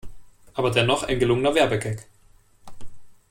[0.55, 2.07] Aber dennoch ein gelungener Werbegag.